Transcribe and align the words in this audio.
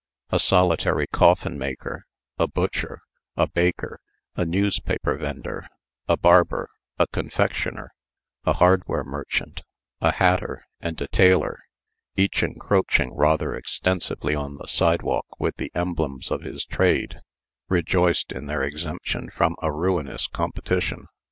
A 0.31 0.39
solitary 0.39 1.05
coffinmaker, 1.05 2.05
a 2.39 2.47
butcher, 2.47 3.01
a 3.37 3.45
baker, 3.47 3.99
a 4.35 4.43
newspaper 4.45 5.15
vender, 5.15 5.67
a 6.07 6.17
barber, 6.17 6.69
a 6.97 7.05
confectioner, 7.05 7.91
a 8.43 8.53
hardware 8.53 9.03
merchant, 9.03 9.61
a 9.99 10.13
hatter, 10.13 10.65
and 10.79 10.99
a 11.01 11.07
tailor, 11.07 11.59
each 12.15 12.41
encroaching 12.41 13.13
rather 13.15 13.53
extensively 13.53 14.33
on 14.33 14.57
the 14.57 14.65
sidewalk 14.65 15.27
with 15.39 15.55
the 15.57 15.71
emblems 15.75 16.31
of 16.31 16.41
his 16.41 16.65
trade, 16.65 17.21
rejoiced 17.69 18.31
in 18.31 18.47
their 18.47 18.63
exemption 18.63 19.29
from 19.29 19.55
a 19.61 19.71
ruinous 19.71 20.25
competition. 20.27 21.05